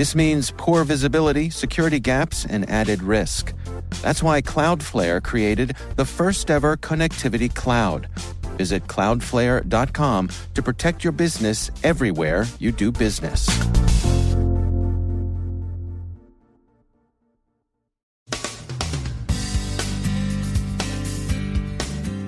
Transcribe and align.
This 0.00 0.14
means 0.14 0.50
poor 0.56 0.82
visibility, 0.84 1.50
security 1.50 2.00
gaps, 2.00 2.46
and 2.46 2.66
added 2.70 3.02
risk. 3.02 3.52
That's 4.00 4.22
why 4.22 4.40
Cloudflare 4.40 5.22
created 5.22 5.76
the 5.96 6.06
first 6.06 6.50
ever 6.50 6.78
connectivity 6.78 7.54
cloud. 7.54 8.08
Visit 8.56 8.86
cloudflare.com 8.86 10.30
to 10.54 10.62
protect 10.62 11.04
your 11.04 11.12
business 11.12 11.70
everywhere 11.84 12.46
you 12.58 12.72
do 12.72 12.90
business. 12.90 13.46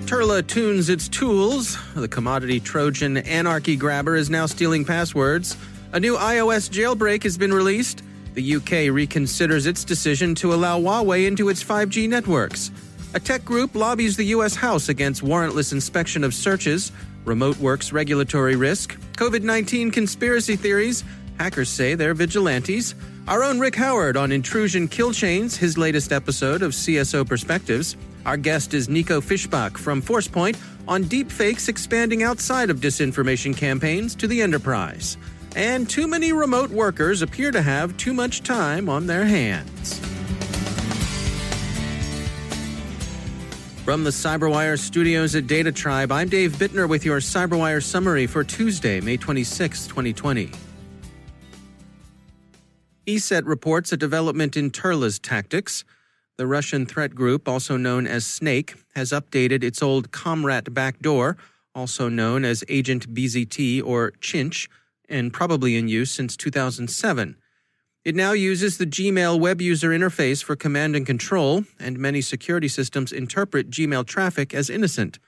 Turla 0.05 0.47
tunes 0.47 0.91
its 0.91 1.09
tools. 1.09 1.79
The 1.95 2.07
commodity 2.07 2.61
Trojan 2.61 3.17
anarchy 3.17 3.77
grabber 3.77 4.15
is 4.15 4.29
now 4.29 4.45
stealing 4.45 4.85
passwords. 4.85 5.57
A 5.95 6.01
new 6.01 6.17
iOS 6.17 6.71
jailbreak 6.71 7.23
has 7.25 7.37
been 7.37 7.53
released. 7.53 8.03
The 8.33 8.55
UK 8.57 8.89
reconsiders 8.89 9.67
its 9.67 9.85
decision 9.85 10.35
to 10.37 10.55
allow 10.55 10.81
Huawei 10.81 11.27
into 11.27 11.51
its 11.51 11.63
5G 11.63 12.09
networks. 12.09 12.71
A 13.13 13.21
tech 13.21 13.45
group 13.45 13.75
lobbies 13.75 14.17
the 14.17 14.25
U.S. 14.37 14.55
House 14.55 14.89
against 14.89 15.23
warrantless 15.23 15.71
inspection 15.71 16.25
of 16.25 16.33
searches. 16.33 16.93
Remote 17.27 17.59
work's 17.59 17.93
regulatory 17.93 18.57
risk. 18.57 18.99
COVID 19.19 19.43
19 19.43 19.91
conspiracy 19.91 20.57
theories. 20.57 21.05
Hackers 21.39 21.69
say 21.69 21.95
they're 21.95 22.15
vigilantes. 22.15 22.95
Our 23.29 23.45
own 23.45 23.61
Rick 23.61 23.77
Howard 23.77 24.17
on 24.17 24.33
intrusion 24.33 24.89
kill 24.89 25.13
chains, 25.13 25.59
his 25.59 25.77
latest 25.77 26.11
episode 26.11 26.63
of 26.63 26.73
CSO 26.73 27.29
Perspectives. 27.29 27.99
Our 28.25 28.39
guest 28.39 28.73
is 28.73 28.89
Nico 28.89 29.21
Fischbach 29.21 29.77
from 29.77 30.01
Forcepoint 30.01 30.57
on 30.89 31.05
deepfakes 31.05 31.69
expanding 31.69 32.23
outside 32.23 32.71
of 32.71 32.81
disinformation 32.81 33.55
campaigns 33.55 34.15
to 34.15 34.27
the 34.27 34.41
enterprise. 34.41 35.19
And 35.55 35.89
too 35.89 36.07
many 36.07 36.33
remote 36.33 36.71
workers 36.71 37.21
appear 37.21 37.51
to 37.51 37.61
have 37.61 37.97
too 37.99 38.15
much 38.15 38.43
time 38.43 38.89
on 38.89 39.07
their 39.07 39.25
hands. 39.25 40.01
From 43.85 44.05
the 44.05 44.11
CyberWire 44.11 44.79
studios 44.79 45.35
at 45.35 45.47
Data 45.47 45.73
Tribe, 45.73 46.13
I'm 46.13 46.29
Dave 46.29 46.53
Bittner 46.53 46.89
with 46.89 47.05
your 47.05 47.19
CyberWire 47.19 47.83
summary 47.83 48.27
for 48.27 48.45
Tuesday, 48.45 49.01
May 49.01 49.17
26, 49.17 49.89
2020. 49.89 50.51
ESET 53.07 53.43
reports 53.45 53.93
a 53.93 53.97
development 53.97 54.57
in 54.57 54.71
Turla's 54.71 55.19
tactics. 55.19 55.85
The 56.39 56.47
Russian 56.47 56.87
threat 56.87 57.15
group, 57.15 57.49
also 57.49 57.77
known 57.77 58.07
as 58.07 58.25
Snake, 58.25 58.77
has 58.95 59.11
updated 59.11 59.65
its 59.65 59.83
old 59.83 60.13
Comrat 60.13 60.73
backdoor, 60.73 61.37
also 61.75 62.09
known 62.09 62.45
as 62.45 62.65
Agent 62.69 63.13
BZT 63.13 63.83
or 63.85 64.13
Chinch, 64.21 64.69
and 65.09 65.33
probably 65.33 65.77
in 65.77 65.89
use 65.89 66.11
since 66.11 66.37
2007. 66.37 67.37
It 68.05 68.17
now 68.17 68.33
uses 68.33 68.79
the 68.79 68.87
Gmail 68.87 69.39
web 69.39 69.61
user 69.61 69.91
interface 69.91 70.43
for 70.43 70.57
command 70.57 70.97
and 70.97 71.07
control, 71.07 71.65
and 71.79 71.99
many 71.99 72.21
security 72.21 72.67
systems 72.69 73.13
interpret 73.13 73.71
Gmail 73.71 74.07
traffic 74.07 74.53
as 74.53 74.69
innocent. 74.69 75.21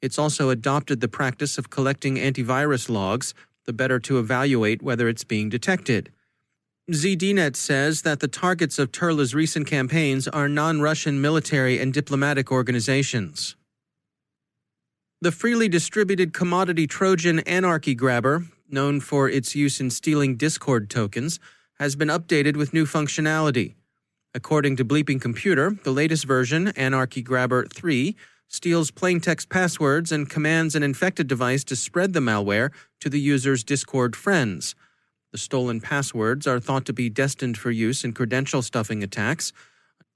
It's 0.00 0.18
also 0.18 0.50
adopted 0.50 1.00
the 1.00 1.08
practice 1.08 1.58
of 1.58 1.70
collecting 1.70 2.16
antivirus 2.16 2.88
logs, 2.88 3.34
the 3.64 3.72
better 3.72 3.98
to 4.00 4.18
evaluate 4.18 4.82
whether 4.82 5.08
it's 5.08 5.24
being 5.24 5.48
detected. 5.48 6.12
ZDNet 6.90 7.56
says 7.56 8.02
that 8.02 8.20
the 8.20 8.28
targets 8.28 8.78
of 8.78 8.92
Turla's 8.92 9.34
recent 9.34 9.66
campaigns 9.66 10.28
are 10.28 10.48
non 10.48 10.82
Russian 10.82 11.20
military 11.20 11.78
and 11.78 11.94
diplomatic 11.94 12.52
organizations. 12.52 13.56
The 15.22 15.32
freely 15.32 15.68
distributed 15.68 16.34
commodity 16.34 16.86
Trojan 16.86 17.38
Anarchy 17.40 17.94
Grabber, 17.94 18.44
known 18.68 19.00
for 19.00 19.28
its 19.28 19.54
use 19.54 19.80
in 19.80 19.90
stealing 19.90 20.36
Discord 20.36 20.90
tokens, 20.90 21.38
has 21.78 21.96
been 21.96 22.08
updated 22.08 22.56
with 22.56 22.72
new 22.72 22.86
functionality. 22.86 23.74
According 24.34 24.76
to 24.76 24.84
Bleeping 24.84 25.20
Computer, 25.20 25.76
the 25.84 25.92
latest 25.92 26.24
version, 26.24 26.68
Anarchy 26.68 27.22
Grabber 27.22 27.66
3, 27.66 28.16
steals 28.48 28.90
plaintext 28.90 29.48
passwords 29.48 30.12
and 30.12 30.30
commands 30.30 30.74
an 30.74 30.82
infected 30.82 31.26
device 31.26 31.64
to 31.64 31.76
spread 31.76 32.12
the 32.12 32.20
malware 32.20 32.70
to 33.00 33.08
the 33.08 33.20
user's 33.20 33.64
Discord 33.64 34.14
friends. 34.14 34.74
The 35.32 35.38
stolen 35.38 35.80
passwords 35.80 36.46
are 36.46 36.60
thought 36.60 36.84
to 36.86 36.92
be 36.92 37.08
destined 37.10 37.58
for 37.58 37.70
use 37.70 38.04
in 38.04 38.12
credential 38.12 38.62
stuffing 38.62 39.02
attacks. 39.02 39.52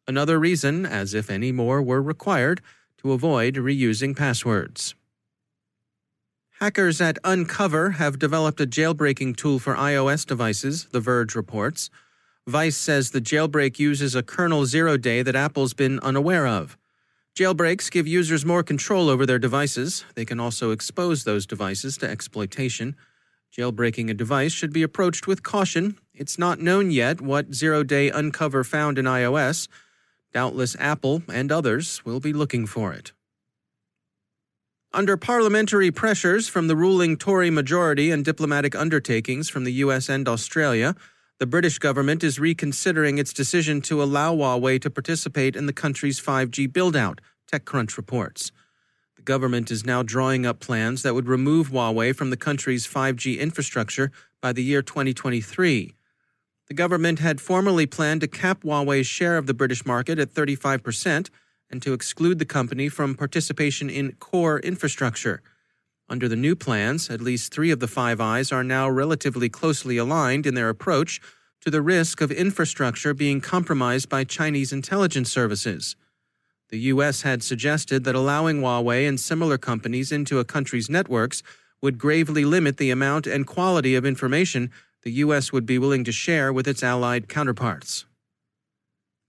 Another 0.06 0.38
reason, 0.38 0.86
as 0.86 1.14
if 1.14 1.28
any 1.28 1.50
more 1.50 1.82
were 1.82 2.00
required, 2.00 2.60
to 2.98 3.12
avoid 3.12 3.56
reusing 3.56 4.16
passwords. 4.16 4.94
Hackers 6.60 7.00
at 7.00 7.18
Uncover 7.22 7.90
have 7.90 8.18
developed 8.18 8.60
a 8.60 8.66
jailbreaking 8.66 9.36
tool 9.36 9.60
for 9.60 9.76
iOS 9.76 10.26
devices, 10.26 10.86
The 10.90 10.98
Verge 10.98 11.36
reports. 11.36 11.88
Vice 12.48 12.76
says 12.76 13.12
the 13.12 13.20
jailbreak 13.20 13.78
uses 13.78 14.16
a 14.16 14.24
kernel 14.24 14.66
zero 14.66 14.96
day 14.96 15.22
that 15.22 15.36
Apple's 15.36 15.72
been 15.72 16.00
unaware 16.00 16.48
of. 16.48 16.76
Jailbreaks 17.36 17.92
give 17.92 18.08
users 18.08 18.44
more 18.44 18.64
control 18.64 19.08
over 19.08 19.24
their 19.24 19.38
devices. 19.38 20.04
They 20.16 20.24
can 20.24 20.40
also 20.40 20.72
expose 20.72 21.22
those 21.22 21.46
devices 21.46 21.96
to 21.98 22.10
exploitation. 22.10 22.96
Jailbreaking 23.56 24.10
a 24.10 24.14
device 24.14 24.50
should 24.50 24.72
be 24.72 24.82
approached 24.82 25.28
with 25.28 25.44
caution. 25.44 25.96
It's 26.12 26.40
not 26.40 26.58
known 26.58 26.90
yet 26.90 27.20
what 27.20 27.54
zero 27.54 27.84
day 27.84 28.10
uncover 28.10 28.64
found 28.64 28.98
in 28.98 29.04
iOS. 29.04 29.68
Doubtless 30.32 30.74
Apple 30.80 31.22
and 31.32 31.52
others 31.52 32.04
will 32.04 32.18
be 32.18 32.32
looking 32.32 32.66
for 32.66 32.92
it. 32.92 33.12
Under 34.92 35.18
parliamentary 35.18 35.90
pressures 35.90 36.48
from 36.48 36.66
the 36.66 36.74
ruling 36.74 37.18
Tory 37.18 37.50
majority 37.50 38.10
and 38.10 38.24
diplomatic 38.24 38.74
undertakings 38.74 39.50
from 39.50 39.64
the 39.64 39.72
US 39.84 40.08
and 40.08 40.26
Australia, 40.26 40.94
the 41.38 41.46
British 41.46 41.78
government 41.78 42.24
is 42.24 42.40
reconsidering 42.40 43.18
its 43.18 43.34
decision 43.34 43.82
to 43.82 44.02
allow 44.02 44.34
Huawei 44.34 44.80
to 44.80 44.88
participate 44.88 45.56
in 45.56 45.66
the 45.66 45.74
country's 45.74 46.18
5G 46.18 46.72
build-out, 46.72 47.20
TechCrunch 47.52 47.98
reports. 47.98 48.50
The 49.16 49.22
government 49.22 49.70
is 49.70 49.84
now 49.84 50.02
drawing 50.02 50.46
up 50.46 50.58
plans 50.58 51.02
that 51.02 51.14
would 51.14 51.28
remove 51.28 51.68
Huawei 51.68 52.16
from 52.16 52.30
the 52.30 52.36
country's 52.38 52.86
5G 52.86 53.38
infrastructure 53.38 54.10
by 54.40 54.54
the 54.54 54.62
year 54.62 54.80
2023. 54.80 55.94
The 56.68 56.74
government 56.74 57.18
had 57.18 57.42
formerly 57.42 57.84
planned 57.84 58.22
to 58.22 58.26
cap 58.26 58.62
Huawei's 58.62 59.06
share 59.06 59.36
of 59.36 59.46
the 59.46 59.54
British 59.54 59.84
market 59.84 60.18
at 60.18 60.32
35% 60.32 61.28
and 61.70 61.82
to 61.82 61.92
exclude 61.92 62.38
the 62.38 62.44
company 62.44 62.88
from 62.88 63.14
participation 63.14 63.90
in 63.90 64.12
core 64.12 64.58
infrastructure. 64.60 65.42
Under 66.08 66.28
the 66.28 66.36
new 66.36 66.56
plans, 66.56 67.10
at 67.10 67.20
least 67.20 67.52
three 67.52 67.70
of 67.70 67.80
the 67.80 67.88
Five 67.88 68.20
Eyes 68.20 68.50
are 68.50 68.64
now 68.64 68.88
relatively 68.88 69.48
closely 69.48 69.98
aligned 69.98 70.46
in 70.46 70.54
their 70.54 70.70
approach 70.70 71.20
to 71.60 71.70
the 71.70 71.82
risk 71.82 72.20
of 72.20 72.30
infrastructure 72.30 73.12
being 73.12 73.40
compromised 73.40 74.08
by 74.08 74.24
Chinese 74.24 74.72
intelligence 74.72 75.30
services. 75.30 75.96
The 76.70 76.78
U.S. 76.92 77.22
had 77.22 77.42
suggested 77.42 78.04
that 78.04 78.14
allowing 78.14 78.60
Huawei 78.60 79.08
and 79.08 79.18
similar 79.18 79.58
companies 79.58 80.12
into 80.12 80.38
a 80.38 80.44
country's 80.44 80.88
networks 80.90 81.42
would 81.82 81.98
gravely 81.98 82.44
limit 82.44 82.76
the 82.76 82.90
amount 82.90 83.26
and 83.26 83.46
quality 83.46 83.94
of 83.94 84.04
information 84.04 84.70
the 85.02 85.12
U.S. 85.12 85.52
would 85.52 85.64
be 85.64 85.78
willing 85.78 86.04
to 86.04 86.12
share 86.12 86.52
with 86.52 86.66
its 86.66 86.82
allied 86.82 87.28
counterparts. 87.28 88.04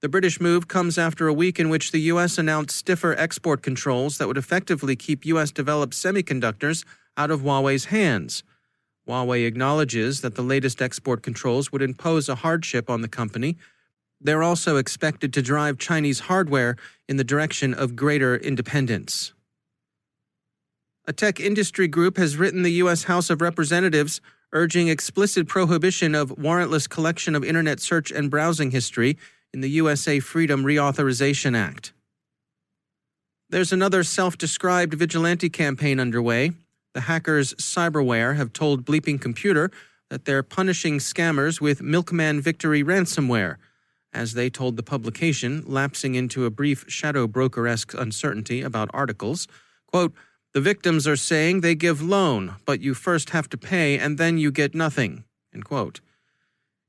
The 0.01 0.09
British 0.09 0.39
move 0.39 0.67
comes 0.67 0.97
after 0.97 1.27
a 1.27 1.33
week 1.33 1.59
in 1.59 1.69
which 1.69 1.91
the 1.91 1.99
U.S. 2.01 2.37
announced 2.37 2.75
stiffer 2.75 3.13
export 3.17 3.61
controls 3.61 4.17
that 4.17 4.27
would 4.27 4.37
effectively 4.37 4.95
keep 4.95 5.25
U.S. 5.25 5.51
developed 5.51 5.93
semiconductors 5.93 6.85
out 7.17 7.31
of 7.31 7.41
Huawei's 7.41 7.85
hands. 7.85 8.43
Huawei 9.07 9.45
acknowledges 9.45 10.21
that 10.21 10.35
the 10.35 10.41
latest 10.41 10.81
export 10.81 11.21
controls 11.21 11.71
would 11.71 11.81
impose 11.81 12.29
a 12.29 12.35
hardship 12.35 12.89
on 12.89 13.01
the 13.01 13.07
company 13.07 13.57
they're 14.21 14.43
also 14.43 14.77
expected 14.77 15.33
to 15.33 15.41
drive 15.41 15.77
Chinese 15.77 16.21
hardware 16.21 16.75
in 17.07 17.17
the 17.17 17.23
direction 17.23 17.73
of 17.73 17.95
greater 17.95 18.35
independence. 18.35 19.33
A 21.07 21.13
tech 21.13 21.39
industry 21.39 21.87
group 21.87 22.17
has 22.17 22.37
written 22.37 22.61
the 22.61 22.73
U.S. 22.73 23.05
House 23.05 23.29
of 23.29 23.41
Representatives 23.41 24.21
urging 24.51 24.89
explicit 24.89 25.47
prohibition 25.47 26.15
of 26.15 26.31
warrantless 26.31 26.89
collection 26.89 27.33
of 27.33 27.43
Internet 27.43 27.79
search 27.79 28.11
and 28.11 28.29
browsing 28.29 28.71
history 28.71 29.17
in 29.53 29.61
the 29.61 29.69
USA 29.69 30.19
Freedom 30.19 30.63
Reauthorization 30.63 31.55
Act. 31.55 31.93
There's 33.49 33.71
another 33.71 34.03
self 34.03 34.37
described 34.37 34.93
vigilante 34.93 35.49
campaign 35.49 35.99
underway. 35.99 36.51
The 36.93 37.01
hackers 37.01 37.53
Cyberware 37.55 38.35
have 38.35 38.53
told 38.53 38.85
Bleeping 38.85 39.19
Computer 39.19 39.71
that 40.09 40.25
they're 40.25 40.43
punishing 40.43 40.97
scammers 40.97 41.61
with 41.61 41.81
Milkman 41.81 42.41
Victory 42.41 42.83
ransomware 42.83 43.57
as 44.13 44.33
they 44.33 44.49
told 44.49 44.75
the 44.75 44.83
publication, 44.83 45.63
lapsing 45.67 46.15
into 46.15 46.45
a 46.45 46.49
brief 46.49 46.85
shadow 46.87 47.27
broker 47.27 47.67
esque 47.67 47.93
uncertainty 47.93 48.61
about 48.61 48.89
articles. 48.93 49.47
Quote, 49.87 50.13
the 50.53 50.61
victims 50.61 51.07
are 51.07 51.15
saying 51.15 51.61
they 51.61 51.75
give 51.75 52.01
loan, 52.01 52.55
but 52.65 52.81
you 52.81 52.95
first 52.95 53.29
have 53.31 53.49
to 53.49 53.57
pay 53.57 53.99
and 53.99 54.17
then 54.17 54.37
you 54.37 54.51
get 54.51 54.73
nothing. 54.73 55.23
End 55.53 55.65
quote. 55.65 56.01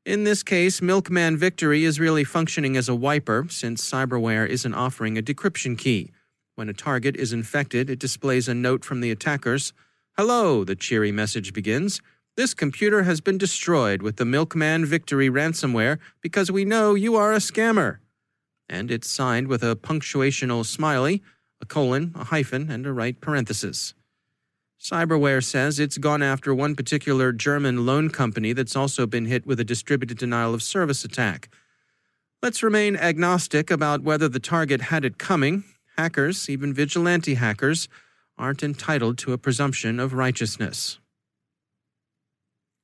In 0.07 0.25
this 0.25 0.43
case, 0.43 0.81
Milkman 0.81 1.37
Victory 1.37 1.85
is 1.85 2.01
really 2.01 2.25
functioning 2.25 2.75
as 2.75 2.89
a 2.89 2.95
wiper 2.95 3.47
since 3.51 3.89
cyberware 3.89 4.49
isn't 4.49 4.73
offering 4.73 5.19
a 5.19 5.23
decryption 5.23 5.77
key. 5.77 6.11
When 6.55 6.71
a 6.71 6.73
target 6.73 7.17
is 7.17 7.35
infected, 7.35 7.91
it 7.91 7.99
displays 7.99 8.49
a 8.49 8.55
note 8.55 8.83
from 8.83 9.03
the 9.03 9.11
attackers. 9.11 9.75
Hello, 10.17 10.65
the 10.65 10.75
cheery 10.75 11.13
message 11.13 11.53
begins. 11.53 12.01
This 12.35 12.55
computer 12.55 13.03
has 13.03 13.21
been 13.21 13.37
destroyed 13.37 14.01
with 14.01 14.17
the 14.17 14.25
Milkman 14.25 14.87
Victory 14.87 15.29
ransomware 15.29 15.99
because 16.23 16.51
we 16.51 16.65
know 16.65 16.95
you 16.95 17.15
are 17.17 17.35
a 17.35 17.37
scammer. 17.39 17.99
And 18.71 18.91
it's 18.91 19.11
signed 19.11 19.49
with 19.49 19.63
a 19.63 19.77
punctuational 19.77 20.65
smiley, 20.65 21.23
a 21.61 21.67
colon, 21.67 22.13
a 22.15 22.25
hyphen, 22.25 22.71
and 22.71 22.87
a 22.87 22.93
right 22.93 23.21
parenthesis. 23.21 23.93
Cyberware 24.81 25.45
says 25.45 25.79
it's 25.79 25.99
gone 25.99 26.23
after 26.23 26.55
one 26.55 26.75
particular 26.75 27.33
German 27.33 27.85
loan 27.85 28.09
company 28.09 28.55
that's 28.55 28.75
also 28.75 29.07
been 29.07 29.27
hit 29.27 29.45
with 29.47 29.61
a 29.61 29.65
distributed 29.65 30.17
denial 30.17 30.55
of 30.55 30.63
service 30.63 31.05
attack. 31.05 31.51
Let's 32.43 32.63
remain 32.63 32.97
agnostic 32.97 33.71
about 33.71 34.03
whether 34.03 34.27
the 34.27 34.41
target 34.41 34.81
had 34.81 35.05
it 35.05 35.19
coming. 35.19 35.65
Hackers, 35.99 36.49
even 36.49 36.73
vigilante 36.73 37.35
hackers, 37.35 37.89
aren't 38.39 38.63
entitled 38.63 39.19
to 39.19 39.35
a 39.35 39.39
presumption 39.39 40.01
of 40.01 40.15
righteousness. 40.15 40.99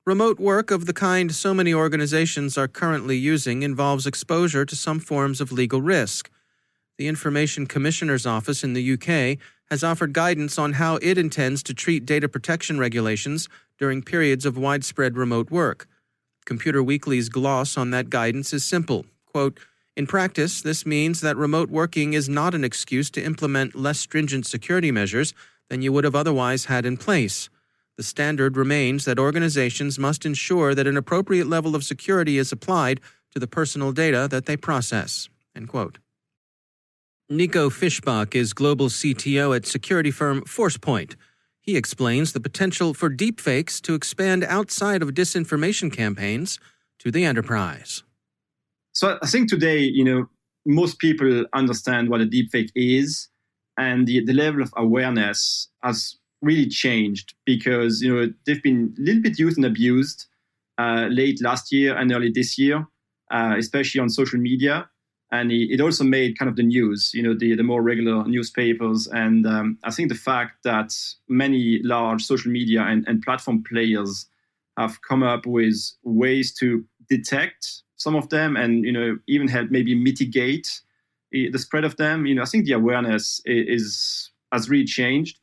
Remote 0.05 0.39
work 0.39 0.69
of 0.69 0.85
the 0.85 0.93
kind 0.93 1.33
so 1.33 1.51
many 1.51 1.73
organizations 1.73 2.59
are 2.59 2.67
currently 2.67 3.17
using 3.17 3.63
involves 3.63 4.05
exposure 4.05 4.65
to 4.65 4.75
some 4.75 4.99
forms 4.99 5.41
of 5.41 5.51
legal 5.51 5.81
risk. 5.81 6.29
The 6.99 7.07
Information 7.07 7.65
Commissioner's 7.65 8.27
Office 8.27 8.63
in 8.63 8.73
the 8.73 8.93
UK 8.93 9.39
has 9.69 9.83
offered 9.83 10.13
guidance 10.13 10.57
on 10.57 10.73
how 10.73 10.97
it 11.01 11.17
intends 11.17 11.61
to 11.63 11.73
treat 11.73 12.05
data 12.05 12.27
protection 12.29 12.79
regulations 12.79 13.49
during 13.77 14.01
periods 14.01 14.45
of 14.45 14.57
widespread 14.57 15.17
remote 15.17 15.51
work. 15.51 15.87
Computer 16.45 16.81
Weekly's 16.81 17.29
gloss 17.29 17.77
on 17.77 17.91
that 17.91 18.09
guidance 18.09 18.53
is 18.53 18.63
simple. 18.63 19.05
Quote, 19.25 19.59
in 19.97 20.05
practice, 20.07 20.61
this 20.61 20.85
means 20.85 21.21
that 21.21 21.35
remote 21.37 21.69
working 21.69 22.13
is 22.13 22.29
not 22.29 22.53
an 22.53 22.63
excuse 22.63 23.09
to 23.09 23.23
implement 23.23 23.75
less 23.75 23.99
stringent 23.99 24.45
security 24.45 24.91
measures 24.91 25.33
than 25.69 25.81
you 25.81 25.91
would 25.91 26.03
have 26.03 26.15
otherwise 26.15 26.65
had 26.65 26.85
in 26.85 26.97
place. 26.97 27.49
The 27.97 28.03
standard 28.03 28.55
remains 28.55 29.05
that 29.05 29.17
organizations 29.17 29.97
must 29.97 30.23
ensure 30.23 30.75
that 30.75 30.85
an 30.85 30.97
appropriate 30.97 31.47
level 31.47 31.75
of 31.75 31.83
security 31.83 32.37
is 32.37 32.51
applied 32.51 33.01
to 33.33 33.39
the 33.39 33.47
personal 33.47 33.91
data 33.91 34.27
that 34.29 34.45
they 34.45 34.55
process. 34.55 35.29
End 35.55 35.67
quote. 35.67 35.97
Nico 37.29 37.69
Fischbach 37.69 38.35
is 38.35 38.53
global 38.53 38.87
CTO 38.87 39.53
at 39.53 39.65
security 39.65 40.11
firm 40.11 40.41
Forcepoint. 40.43 41.15
He 41.59 41.75
explains 41.75 42.31
the 42.31 42.39
potential 42.39 42.93
for 42.93 43.09
deepfakes 43.09 43.81
to 43.81 43.95
expand 43.95 44.45
outside 44.45 45.01
of 45.01 45.09
disinformation 45.09 45.91
campaigns 45.91 46.57
to 46.99 47.11
the 47.11 47.25
enterprise. 47.25 48.03
So 48.93 49.19
I 49.21 49.27
think 49.27 49.49
today, 49.49 49.79
you 49.79 50.05
know, 50.05 50.29
most 50.65 50.99
people 50.99 51.45
understand 51.53 52.09
what 52.09 52.21
a 52.21 52.25
deepfake 52.25 52.69
is, 52.75 53.27
and 53.77 54.07
the, 54.07 54.23
the 54.23 54.33
level 54.33 54.61
of 54.61 54.71
awareness 54.77 55.69
has 55.83 56.15
really 56.41 56.69
changed 56.69 57.33
because 57.45 58.01
you 58.01 58.13
know 58.13 58.31
they've 58.45 58.63
been 58.63 58.93
a 58.97 59.01
little 59.01 59.21
bit 59.21 59.37
used 59.37 59.57
and 59.57 59.65
abused 59.65 60.27
uh, 60.77 61.07
late 61.09 61.41
last 61.41 61.73
year 61.73 61.97
and 61.97 62.11
early 62.13 62.31
this 62.33 62.57
year, 62.57 62.85
uh, 63.31 63.55
especially 63.57 63.99
on 63.99 64.09
social 64.09 64.39
media 64.39 64.89
and 65.31 65.51
it 65.51 65.81
also 65.81 66.03
made 66.03 66.37
kind 66.39 66.49
of 66.49 66.55
the 66.55 66.63
news, 66.63 67.11
you 67.13 67.21
know, 67.21 67.35
the, 67.37 67.55
the 67.55 67.63
more 67.63 67.81
regular 67.81 68.23
newspapers. 68.25 69.07
And 69.07 69.45
um, 69.45 69.77
I 69.83 69.91
think 69.91 70.09
the 70.09 70.15
fact 70.15 70.63
that 70.63 70.93
many 71.27 71.81
large 71.83 72.23
social 72.23 72.51
media 72.51 72.83
and, 72.83 73.05
and 73.07 73.21
platform 73.21 73.63
players 73.63 74.27
have 74.77 75.01
come 75.01 75.23
up 75.23 75.45
with 75.45 75.75
ways 76.03 76.53
to 76.59 76.85
detect 77.09 77.83
some 77.97 78.15
of 78.15 78.29
them 78.29 78.55
and, 78.55 78.85
you 78.85 78.91
know, 78.91 79.17
even 79.27 79.49
help 79.49 79.69
maybe 79.69 79.95
mitigate 79.95 80.81
the 81.31 81.59
spread 81.59 81.83
of 81.83 81.97
them, 81.97 82.25
you 82.25 82.35
know, 82.35 82.41
I 82.41 82.45
think 82.45 82.65
the 82.65 82.73
awareness 82.73 83.41
is 83.45 84.31
has 84.51 84.69
really 84.69 84.85
changed. 84.85 85.39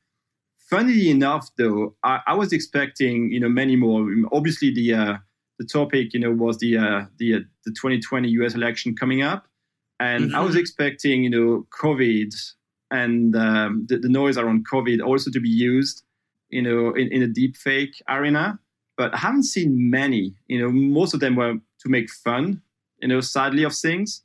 Funnily 0.71 1.11
enough, 1.11 1.51
though, 1.59 1.95
I, 2.03 2.21
I 2.27 2.35
was 2.35 2.53
expecting, 2.53 3.31
you 3.31 3.39
know, 3.39 3.49
many 3.49 3.77
more. 3.77 4.09
Obviously, 4.33 4.73
the 4.73 4.95
uh, 4.95 5.15
the 5.59 5.67
topic, 5.67 6.15
you 6.15 6.21
know, 6.21 6.33
was 6.33 6.59
the 6.59 6.79
uh, 6.79 7.05
the 7.19 7.35
uh, 7.35 7.41
the 7.65 7.73
2020 7.73 8.29
U.S. 8.31 8.55
election 8.55 8.97
coming 8.97 9.23
up, 9.23 9.47
and 10.01 10.27
mm-hmm. 10.27 10.35
I 10.35 10.41
was 10.41 10.53
mm-hmm. 10.53 10.61
expecting, 10.61 11.25
you 11.25 11.31
know, 11.31 11.67
COVID 11.81 12.35
and 12.91 13.35
um, 13.37 13.87
the, 13.89 13.99
the, 13.99 14.09
noise 14.09 14.37
around 14.37 14.67
COVID 14.71 15.05
also 15.05 15.31
to 15.31 15.41
be 15.41 15.49
used, 15.49 16.03
you 16.51 16.63
know, 16.63 16.93
in, 16.95 17.13
in 17.13 17.23
a 17.23 17.27
deep 17.27 17.57
fake 17.57 18.03
arena. 18.09 18.59
But 18.97 19.15
I 19.15 19.19
haven't 19.19 19.45
seen 19.45 19.91
many. 19.91 20.35
You 20.47 20.61
know, 20.61 20.71
most 20.71 21.15
of 21.15 21.21
them 21.21 21.37
were 21.37 21.55
to 21.55 21.89
make 21.89 22.11
fun, 22.11 22.63
you 23.01 23.09
know, 23.09 23.21
sadly 23.21 23.65
of 23.65 23.75
things. 23.75 24.23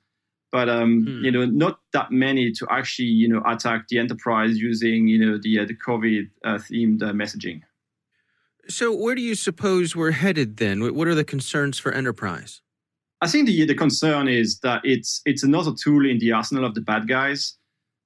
But 0.52 0.68
um, 0.68 1.04
hmm. 1.04 1.24
you 1.24 1.32
know, 1.32 1.46
not 1.46 1.80
that 1.94 2.12
many 2.12 2.52
to 2.54 2.68
actually, 2.72 3.08
you 3.08 3.28
know, 3.28 3.44
attack 3.46 3.88
the 3.88 4.00
enterprise 4.00 4.58
using, 4.58 5.08
you 5.08 5.18
know, 5.18 5.40
the 5.42 5.60
uh, 5.60 5.66
the 5.66 5.76
COVID 5.76 6.30
uh, 6.44 6.56
themed 6.56 7.04
uh, 7.04 7.12
messaging. 7.12 7.62
So, 8.68 8.94
where 8.94 9.16
do 9.16 9.22
you 9.22 9.36
suppose 9.36 9.96
we're 9.96 10.12
headed 10.12 10.58
then? 10.58 10.96
What 10.96 11.08
are 11.08 11.16
the 11.16 11.24
concerns 11.24 11.80
for 11.80 11.92
enterprise? 11.92 12.62
I 13.22 13.28
think 13.28 13.48
the 13.48 13.66
the 13.66 13.76
concern 13.76 14.28
is 14.28 14.60
that 14.60 14.82
it's 14.84 15.22
it's 15.26 15.44
another 15.44 15.72
tool 15.74 16.10
in 16.10 16.20
the 16.20 16.32
arsenal 16.32 16.66
of 16.66 16.74
the 16.76 16.82
bad 16.82 17.08
guys. 17.08 17.56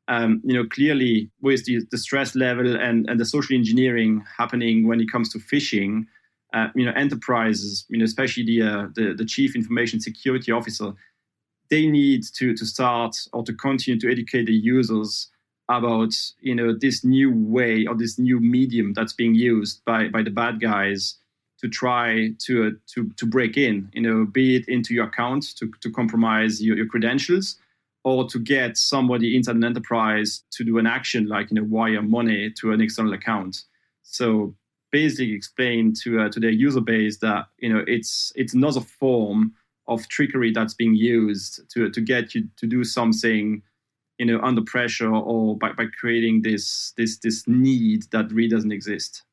Um, 0.09 0.41
you 0.43 0.53
know, 0.53 0.67
clearly 0.67 1.31
with 1.41 1.63
the, 1.63 1.79
the 1.89 1.97
stress 1.97 2.35
level 2.35 2.75
and, 2.75 3.09
and 3.09 3.17
the 3.17 3.23
social 3.23 3.55
engineering 3.55 4.21
happening 4.37 4.85
when 4.85 4.99
it 4.99 5.09
comes 5.09 5.29
to 5.29 5.39
phishing, 5.39 6.07
uh, 6.53 6.67
you 6.75 6.85
know, 6.85 6.91
enterprises, 6.91 7.85
you 7.87 7.97
know, 7.97 8.03
especially 8.03 8.43
the, 8.43 8.61
uh, 8.61 8.87
the 8.95 9.13
the 9.13 9.23
chief 9.23 9.55
information 9.55 10.01
security 10.01 10.51
officer, 10.51 10.91
they 11.69 11.87
need 11.87 12.23
to 12.35 12.53
to 12.55 12.65
start 12.65 13.15
or 13.31 13.43
to 13.43 13.53
continue 13.53 13.99
to 13.99 14.11
educate 14.11 14.45
the 14.45 14.53
users 14.53 15.29
about 15.69 16.13
you 16.41 16.53
know 16.53 16.75
this 16.77 17.03
new 17.05 17.31
way 17.33 17.85
or 17.85 17.95
this 17.95 18.19
new 18.19 18.39
medium 18.39 18.93
that's 18.93 19.13
being 19.13 19.35
used 19.35 19.83
by 19.85 20.09
by 20.09 20.21
the 20.21 20.29
bad 20.29 20.59
guys 20.59 21.15
to 21.63 21.69
try 21.69 22.29
to 22.39 22.67
uh, 22.67 22.71
to 22.87 23.09
to 23.15 23.25
break 23.25 23.55
in, 23.55 23.89
you 23.93 24.01
know, 24.01 24.25
be 24.25 24.57
it 24.57 24.67
into 24.67 24.93
your 24.93 25.05
account 25.05 25.55
to 25.57 25.71
to 25.79 25.89
compromise 25.89 26.61
your, 26.61 26.75
your 26.75 26.85
credentials, 26.85 27.57
or 28.03 28.27
to 28.27 28.37
get 28.37 28.75
somebody 28.75 29.37
inside 29.37 29.55
an 29.55 29.63
enterprise 29.63 30.43
to 30.51 30.65
do 30.65 30.77
an 30.77 30.85
action 30.85 31.25
like 31.25 31.49
you 31.49 31.55
know 31.55 31.63
wire 31.63 32.01
money 32.01 32.51
to 32.59 32.73
an 32.73 32.81
external 32.81 33.13
account. 33.13 33.63
So 34.03 34.53
basically, 34.91 35.33
explain 35.33 35.93
to 36.03 36.23
uh, 36.23 36.29
to 36.31 36.39
their 36.41 36.49
user 36.49 36.81
base 36.81 37.19
that 37.19 37.45
you 37.59 37.73
know 37.73 37.85
it's 37.87 38.33
it's 38.35 38.53
another 38.53 38.81
form 38.81 39.53
of 39.87 40.05
trickery 40.09 40.51
that's 40.51 40.73
being 40.73 40.95
used 40.95 41.61
to 41.71 41.89
to 41.89 42.01
get 42.01 42.35
you 42.35 42.49
to 42.57 42.67
do 42.67 42.83
something 42.83 43.61
you 44.17 44.25
know 44.25 44.39
under 44.41 44.61
pressure 44.61 45.13
or 45.13 45.57
by, 45.57 45.71
by 45.71 45.85
creating 45.97 46.41
this 46.41 46.93
this 46.97 47.19
this 47.19 47.47
need 47.47 48.03
that 48.11 48.29
really 48.33 48.49
doesn't 48.49 48.73
exist 48.73 49.23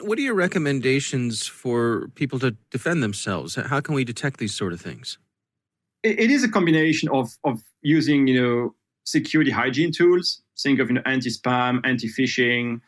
what 0.00 0.18
are 0.18 0.22
your 0.22 0.34
recommendations 0.34 1.46
for 1.46 2.08
people 2.14 2.38
to 2.40 2.56
defend 2.70 3.02
themselves? 3.02 3.54
How 3.54 3.80
can 3.80 3.94
we 3.94 4.04
detect 4.04 4.38
these 4.38 4.54
sort 4.54 4.72
of 4.72 4.80
things? 4.80 5.18
it 6.06 6.30
is 6.30 6.44
a 6.44 6.48
combination 6.48 7.08
of 7.08 7.36
of 7.44 7.62
using 7.82 8.26
you 8.26 8.40
know 8.40 8.74
security 9.04 9.50
hygiene 9.50 9.92
tools. 9.92 10.42
Think 10.58 10.80
of 10.80 10.88
you 10.88 10.94
know 10.94 11.02
anti-spam, 11.04 11.80
anti-phishing 11.84 12.80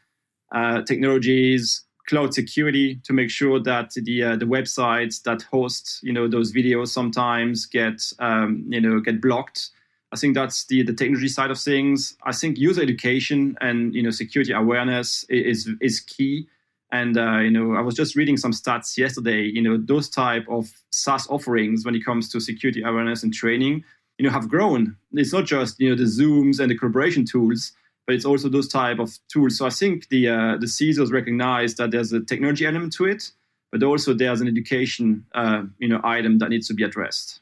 uh, 0.55 0.83
technologies, 0.83 1.85
cloud 2.07 2.33
security 2.33 3.01
to 3.05 3.13
make 3.13 3.31
sure 3.31 3.61
that 3.61 3.93
the 3.95 4.23
uh, 4.23 4.37
the 4.37 4.45
websites 4.45 5.23
that 5.23 5.43
host 5.43 6.01
you 6.03 6.13
know 6.13 6.29
those 6.29 6.53
videos 6.53 6.89
sometimes 6.89 7.67
get 7.67 8.13
um, 8.19 8.65
you 8.69 8.81
know 8.81 9.01
get 9.01 9.21
blocked. 9.21 9.71
I 10.13 10.17
think 10.17 10.35
that's 10.35 10.67
the 10.67 10.83
the 10.83 10.95
technology 10.95 11.29
side 11.29 11.51
of 11.51 11.59
things. 11.59 12.17
I 12.25 12.33
think 12.33 12.59
user 12.59 12.83
education 12.83 13.57
and 13.61 13.95
you 13.95 14.03
know 14.03 14.11
security 14.11 14.53
awareness 14.53 15.25
is 15.29 15.69
is 15.81 16.01
key 16.01 16.49
and 16.91 17.19
uh, 17.19 17.39
you 17.39 17.51
know, 17.51 17.75
I 17.75 17.81
was 17.81 17.95
just 17.95 18.17
reading 18.17 18.37
some 18.37 18.53
stats 18.53 18.97
yesterday. 18.97 19.43
You 19.43 19.63
know, 19.63 19.77
those 19.77 20.09
type 20.09 20.47
of 20.49 20.71
SaaS 20.91 21.27
offerings 21.29 21.85
when 21.85 21.95
it 21.95 22.05
comes 22.05 22.29
to 22.31 22.41
security 22.41 22.83
awareness 22.83 23.23
and 23.23 23.33
training, 23.33 23.85
you 24.19 24.25
know, 24.25 24.31
have 24.31 24.49
grown. 24.49 24.97
It's 25.13 25.33
not 25.33 25.45
just 25.45 25.79
you 25.79 25.91
know 25.91 25.97
the 25.97 26.05
Zooms 26.05 26.61
and 26.61 26.71
the 26.71 26.79
collaboration 26.79 27.25
tools, 27.25 27.73
but 28.07 28.15
it's 28.15 28.25
also 28.25 28.49
those 28.49 28.69
type 28.69 28.99
of 28.99 29.19
tools. 29.29 29.59
So 29.59 29.67
I 29.67 29.71
think 29.71 30.09
the 30.09 30.29
uh, 30.29 30.57
the 30.59 30.67
CISOs 30.67 31.13
recognize 31.13 31.75
that 31.75 31.91
there's 31.91 32.13
a 32.13 32.21
technology 32.21 32.67
element 32.67 32.95
to 32.95 33.05
it, 33.05 33.31
but 33.71 33.83
also 33.83 34.15
there's 34.15 34.41
an 34.41 34.49
education 34.49 35.27
uh, 35.35 35.65
you 35.79 35.89
know 35.89 36.01
item 36.05 36.39
that 36.39 36.49
needs 36.49 36.69
to 36.69 36.75
be 36.75 36.85
addressed. 36.85 37.41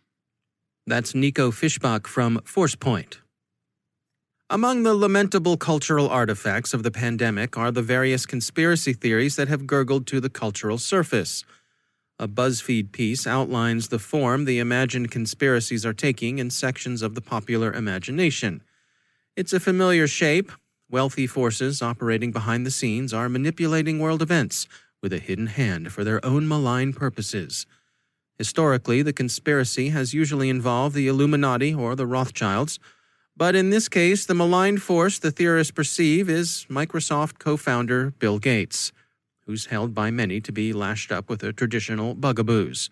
That's 0.89 1.15
Nico 1.15 1.51
Fischbach 1.51 2.07
from 2.07 2.39
Forcepoint. 2.45 3.19
Among 4.49 4.85
the 4.85 4.95
lamentable 4.95 5.57
cultural 5.57 6.09
artifacts 6.09 6.73
of 6.73 6.85
the 6.85 6.93
pandemic 6.93 7.59
are 7.59 7.73
the 7.73 7.83
various 7.83 8.27
conspiracy 8.27 8.93
theories 8.93 9.35
that 9.35 9.49
have 9.49 9.67
gurgled 9.67 10.07
to 10.07 10.21
the 10.21 10.31
cultural 10.31 10.79
surface. 10.79 11.45
A 12.21 12.29
BuzzFeed 12.29 12.93
piece 12.93 13.27
outlines 13.27 13.89
the 13.89 13.99
form 13.99 14.45
the 14.45 14.61
imagined 14.61 15.11
conspiracies 15.11 15.85
are 15.85 15.93
taking 15.93 16.39
in 16.39 16.51
sections 16.51 17.03
of 17.03 17.17
the 17.17 17.21
popular 17.21 17.73
imagination. 17.73 18.63
It's 19.35 19.53
a 19.53 19.59
familiar 19.59 20.07
shape. 20.07 20.53
Wealthy 20.89 21.27
forces 21.27 21.83
operating 21.83 22.31
behind 22.31 22.65
the 22.65 22.71
scenes 22.71 23.13
are 23.13 23.29
manipulating 23.29 23.99
world 23.99 24.23
events 24.23 24.69
with 25.03 25.13
a 25.13 25.19
hidden 25.19 25.49
hand 25.49 25.91
for 25.91 26.05
their 26.05 26.25
own 26.25 26.47
malign 26.47 26.93
purposes. 26.93 27.67
Historically, 28.39 29.03
the 29.03 29.13
conspiracy 29.13 29.89
has 29.89 30.15
usually 30.15 30.49
involved 30.49 30.95
the 30.95 31.09
Illuminati 31.09 31.75
or 31.75 31.97
the 31.97 32.07
Rothschilds, 32.07 32.79
but 33.37 33.55
in 33.55 33.71
this 33.71 33.89
case, 33.89 34.27
the 34.27 34.35
malign 34.35 34.79
force 34.79 35.19
the 35.19 35.31
theorists 35.31 35.71
perceive 35.71 36.29
is 36.29 36.67
Microsoft 36.69 37.39
co 37.39 37.57
founder 37.57 38.11
Bill 38.19 38.39
Gates, 38.39 38.93
who's 39.47 39.67
held 39.67 39.95
by 39.95 40.11
many 40.11 40.41
to 40.41 40.53
be 40.53 40.73
lashed 40.73 41.13
up 41.13 41.29
with 41.29 41.41
the 41.41 41.53
traditional 41.53 42.15
bugaboos. 42.15 42.91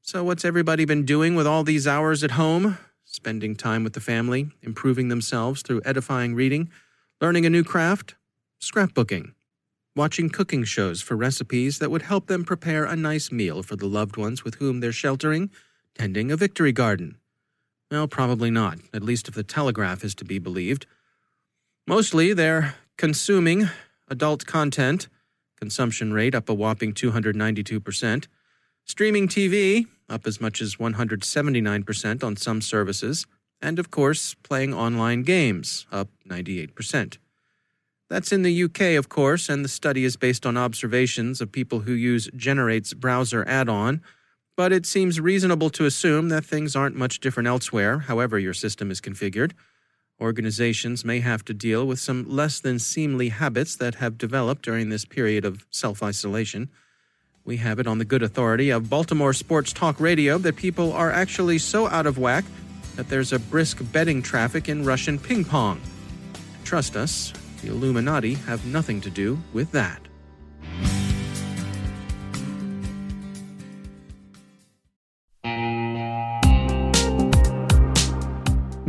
So, 0.00 0.24
what's 0.24 0.44
everybody 0.44 0.84
been 0.84 1.04
doing 1.04 1.34
with 1.34 1.46
all 1.46 1.62
these 1.62 1.86
hours 1.86 2.24
at 2.24 2.32
home? 2.32 2.78
Spending 3.04 3.56
time 3.56 3.84
with 3.84 3.92
the 3.92 4.00
family, 4.00 4.50
improving 4.62 5.08
themselves 5.08 5.62
through 5.62 5.82
edifying 5.84 6.34
reading, 6.34 6.70
learning 7.20 7.44
a 7.44 7.50
new 7.50 7.64
craft, 7.64 8.14
scrapbooking 8.60 9.32
watching 9.96 10.30
cooking 10.30 10.64
shows 10.64 11.02
for 11.02 11.14
recipes 11.14 11.78
that 11.78 11.90
would 11.90 12.02
help 12.02 12.26
them 12.26 12.44
prepare 12.44 12.84
a 12.84 12.96
nice 12.96 13.30
meal 13.30 13.62
for 13.62 13.76
the 13.76 13.86
loved 13.86 14.16
ones 14.16 14.44
with 14.44 14.54
whom 14.54 14.80
they're 14.80 14.92
sheltering, 14.92 15.50
tending 15.94 16.30
a 16.30 16.36
victory 16.36 16.72
garden. 16.72 17.19
Well, 17.90 18.06
probably 18.06 18.50
not, 18.50 18.78
at 18.94 19.02
least 19.02 19.26
if 19.26 19.34
the 19.34 19.42
Telegraph 19.42 20.04
is 20.04 20.14
to 20.16 20.24
be 20.24 20.38
believed. 20.38 20.86
Mostly 21.88 22.32
they're 22.32 22.76
consuming 22.96 23.68
adult 24.08 24.46
content, 24.46 25.08
consumption 25.58 26.12
rate 26.12 26.34
up 26.34 26.48
a 26.48 26.54
whopping 26.54 26.92
292%, 26.94 28.26
streaming 28.84 29.26
TV 29.26 29.86
up 30.08 30.26
as 30.26 30.40
much 30.40 30.60
as 30.60 30.76
179% 30.76 32.24
on 32.24 32.36
some 32.36 32.60
services, 32.60 33.26
and 33.60 33.78
of 33.78 33.90
course, 33.90 34.34
playing 34.34 34.72
online 34.72 35.22
games 35.22 35.86
up 35.90 36.08
98%. 36.28 37.18
That's 38.08 38.32
in 38.32 38.42
the 38.42 38.64
UK, 38.64 38.96
of 38.98 39.08
course, 39.08 39.48
and 39.48 39.64
the 39.64 39.68
study 39.68 40.04
is 40.04 40.16
based 40.16 40.44
on 40.46 40.56
observations 40.56 41.40
of 41.40 41.52
people 41.52 41.80
who 41.80 41.92
use 41.92 42.28
Generate's 42.36 42.94
browser 42.94 43.44
add 43.46 43.68
on. 43.68 44.02
But 44.60 44.72
it 44.72 44.84
seems 44.84 45.18
reasonable 45.18 45.70
to 45.70 45.86
assume 45.86 46.28
that 46.28 46.44
things 46.44 46.76
aren't 46.76 46.94
much 46.94 47.20
different 47.20 47.46
elsewhere, 47.46 48.00
however 48.00 48.38
your 48.38 48.52
system 48.52 48.90
is 48.90 49.00
configured. 49.00 49.52
Organizations 50.20 51.02
may 51.02 51.20
have 51.20 51.42
to 51.46 51.54
deal 51.54 51.86
with 51.86 51.98
some 51.98 52.28
less 52.28 52.60
than 52.60 52.78
seemly 52.78 53.30
habits 53.30 53.74
that 53.76 53.94
have 53.94 54.18
developed 54.18 54.60
during 54.60 54.90
this 54.90 55.06
period 55.06 55.46
of 55.46 55.64
self 55.70 56.02
isolation. 56.02 56.68
We 57.42 57.56
have 57.56 57.78
it 57.78 57.86
on 57.86 57.96
the 57.96 58.04
good 58.04 58.22
authority 58.22 58.68
of 58.68 58.90
Baltimore 58.90 59.32
Sports 59.32 59.72
Talk 59.72 59.98
Radio 59.98 60.36
that 60.36 60.56
people 60.56 60.92
are 60.92 61.10
actually 61.10 61.56
so 61.56 61.88
out 61.88 62.04
of 62.04 62.18
whack 62.18 62.44
that 62.96 63.08
there's 63.08 63.32
a 63.32 63.38
brisk 63.38 63.80
betting 63.92 64.20
traffic 64.20 64.68
in 64.68 64.84
Russian 64.84 65.18
ping 65.18 65.42
pong. 65.42 65.80
Trust 66.64 66.96
us, 66.96 67.32
the 67.62 67.68
Illuminati 67.68 68.34
have 68.34 68.66
nothing 68.66 69.00
to 69.00 69.08
do 69.08 69.38
with 69.54 69.72
that. 69.72 70.09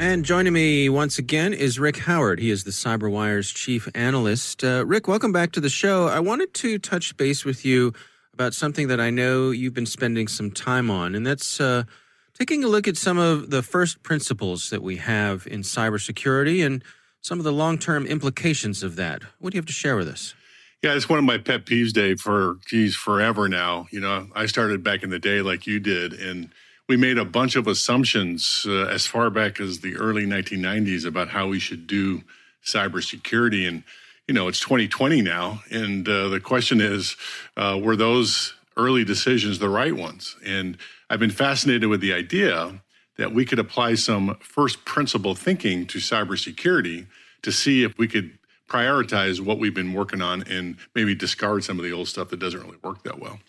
And 0.00 0.24
joining 0.24 0.52
me 0.52 0.88
once 0.88 1.18
again 1.18 1.52
is 1.52 1.80
Rick 1.80 1.96
Howard. 1.98 2.38
He 2.38 2.50
is 2.50 2.62
the 2.62 2.70
CyberWire's 2.70 3.50
chief 3.50 3.88
analyst. 3.96 4.62
Uh, 4.62 4.86
Rick, 4.86 5.08
welcome 5.08 5.32
back 5.32 5.50
to 5.52 5.60
the 5.60 5.68
show. 5.68 6.06
I 6.06 6.20
wanted 6.20 6.54
to 6.54 6.78
touch 6.78 7.16
base 7.16 7.44
with 7.44 7.64
you 7.64 7.92
about 8.32 8.54
something 8.54 8.86
that 8.88 9.00
I 9.00 9.10
know 9.10 9.50
you've 9.50 9.74
been 9.74 9.86
spending 9.86 10.28
some 10.28 10.52
time 10.52 10.88
on, 10.88 11.16
and 11.16 11.26
that's 11.26 11.60
uh, 11.60 11.82
taking 12.32 12.62
a 12.62 12.68
look 12.68 12.86
at 12.86 12.96
some 12.96 13.18
of 13.18 13.50
the 13.50 13.60
first 13.60 14.04
principles 14.04 14.70
that 14.70 14.84
we 14.84 14.96
have 14.98 15.48
in 15.48 15.62
cybersecurity 15.62 16.64
and 16.64 16.84
some 17.20 17.40
of 17.40 17.44
the 17.44 17.52
long 17.52 17.76
term 17.76 18.06
implications 18.06 18.84
of 18.84 18.94
that. 18.94 19.22
What 19.40 19.50
do 19.50 19.56
you 19.56 19.58
have 19.58 19.66
to 19.66 19.72
share 19.72 19.96
with 19.96 20.06
us? 20.06 20.32
Yeah, 20.80 20.94
it's 20.94 21.08
one 21.08 21.18
of 21.18 21.24
my 21.24 21.38
pet 21.38 21.66
peeves, 21.66 21.92
Dave, 21.92 22.20
for 22.20 22.58
geez, 22.68 22.94
forever 22.94 23.48
now. 23.48 23.88
You 23.90 23.98
know, 23.98 24.28
I 24.32 24.46
started 24.46 24.84
back 24.84 25.02
in 25.02 25.10
the 25.10 25.18
day 25.18 25.42
like 25.42 25.66
you 25.66 25.80
did, 25.80 26.12
and 26.12 26.50
we 26.88 26.96
made 26.96 27.18
a 27.18 27.24
bunch 27.24 27.54
of 27.54 27.66
assumptions 27.66 28.64
uh, 28.66 28.86
as 28.86 29.06
far 29.06 29.28
back 29.28 29.60
as 29.60 29.80
the 29.80 29.96
early 29.96 30.24
1990s 30.24 31.04
about 31.04 31.28
how 31.28 31.46
we 31.46 31.58
should 31.58 31.86
do 31.86 32.22
cybersecurity. 32.64 33.68
And, 33.68 33.84
you 34.26 34.34
know, 34.34 34.48
it's 34.48 34.60
2020 34.60 35.20
now. 35.20 35.62
And 35.70 36.08
uh, 36.08 36.28
the 36.28 36.40
question 36.40 36.80
is 36.80 37.16
uh, 37.56 37.78
were 37.80 37.96
those 37.96 38.54
early 38.76 39.04
decisions 39.04 39.58
the 39.58 39.68
right 39.68 39.94
ones? 39.94 40.36
And 40.44 40.78
I've 41.10 41.20
been 41.20 41.30
fascinated 41.30 41.88
with 41.88 42.00
the 42.00 42.14
idea 42.14 42.80
that 43.18 43.32
we 43.34 43.44
could 43.44 43.58
apply 43.58 43.94
some 43.94 44.36
first 44.40 44.84
principle 44.84 45.34
thinking 45.34 45.86
to 45.88 45.98
cybersecurity 45.98 47.06
to 47.42 47.52
see 47.52 47.82
if 47.82 47.98
we 47.98 48.08
could 48.08 48.38
prioritize 48.68 49.40
what 49.40 49.58
we've 49.58 49.74
been 49.74 49.92
working 49.92 50.22
on 50.22 50.42
and 50.44 50.76
maybe 50.94 51.14
discard 51.14 51.64
some 51.64 51.78
of 51.78 51.84
the 51.84 51.92
old 51.92 52.08
stuff 52.08 52.28
that 52.28 52.38
doesn't 52.38 52.60
really 52.60 52.78
work 52.82 53.02
that 53.02 53.18
well. 53.18 53.40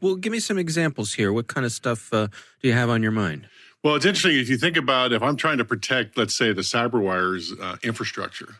Well, 0.00 0.16
give 0.16 0.32
me 0.32 0.40
some 0.40 0.58
examples 0.58 1.14
here. 1.14 1.32
What 1.32 1.46
kind 1.46 1.64
of 1.64 1.72
stuff 1.72 2.12
uh, 2.12 2.28
do 2.60 2.68
you 2.68 2.72
have 2.72 2.90
on 2.90 3.02
your 3.02 3.12
mind? 3.12 3.48
Well, 3.84 3.94
it's 3.94 4.04
interesting 4.04 4.36
if 4.36 4.48
you 4.48 4.56
think 4.56 4.76
about 4.76 5.12
if 5.12 5.22
I'm 5.22 5.36
trying 5.36 5.58
to 5.58 5.64
protect, 5.64 6.18
let's 6.18 6.34
say, 6.34 6.52
the 6.52 6.62
CyberWire's 6.62 7.52
uh, 7.60 7.76
infrastructure. 7.82 8.56